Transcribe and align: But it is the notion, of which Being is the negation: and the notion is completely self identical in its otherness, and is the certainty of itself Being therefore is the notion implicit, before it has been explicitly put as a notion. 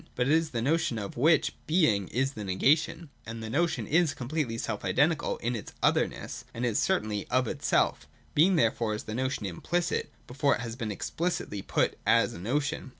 But 0.15 0.25
it 0.27 0.33
is 0.33 0.49
the 0.49 0.63
notion, 0.63 0.97
of 0.97 1.15
which 1.15 1.53
Being 1.67 2.07
is 2.07 2.31
the 2.33 2.43
negation: 2.43 3.11
and 3.23 3.43
the 3.43 3.51
notion 3.51 3.85
is 3.85 4.15
completely 4.15 4.57
self 4.57 4.83
identical 4.83 5.37
in 5.37 5.55
its 5.55 5.73
otherness, 5.83 6.43
and 6.55 6.65
is 6.65 6.79
the 6.79 6.85
certainty 6.85 7.27
of 7.27 7.47
itself 7.47 8.07
Being 8.33 8.55
therefore 8.55 8.95
is 8.95 9.03
the 9.03 9.13
notion 9.13 9.45
implicit, 9.45 10.09
before 10.25 10.55
it 10.55 10.61
has 10.61 10.75
been 10.75 10.91
explicitly 10.91 11.61
put 11.61 11.99
as 12.07 12.33
a 12.33 12.39
notion. 12.39 12.89